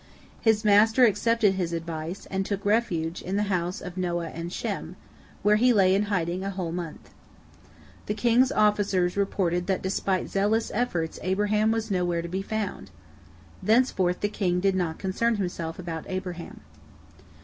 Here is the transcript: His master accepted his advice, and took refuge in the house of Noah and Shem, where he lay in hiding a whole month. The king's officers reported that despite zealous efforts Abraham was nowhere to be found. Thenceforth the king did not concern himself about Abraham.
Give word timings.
His 0.41 0.65
master 0.65 1.05
accepted 1.05 1.53
his 1.53 1.73
advice, 1.73 2.25
and 2.31 2.43
took 2.43 2.65
refuge 2.65 3.21
in 3.21 3.35
the 3.35 3.43
house 3.53 3.81
of 3.81 3.97
Noah 3.97 4.29
and 4.29 4.51
Shem, 4.51 4.95
where 5.43 5.57
he 5.57 5.71
lay 5.73 5.93
in 5.93 6.05
hiding 6.09 6.43
a 6.43 6.49
whole 6.49 6.71
month. 6.71 7.13
The 8.07 8.15
king's 8.15 8.51
officers 8.51 9.15
reported 9.15 9.67
that 9.67 9.83
despite 9.83 10.27
zealous 10.27 10.71
efforts 10.73 11.19
Abraham 11.21 11.69
was 11.71 11.91
nowhere 11.91 12.23
to 12.23 12.27
be 12.27 12.41
found. 12.41 12.89
Thenceforth 13.61 14.21
the 14.21 14.27
king 14.27 14.59
did 14.59 14.73
not 14.75 14.97
concern 14.97 15.35
himself 15.35 15.77
about 15.77 16.05
Abraham. 16.09 16.61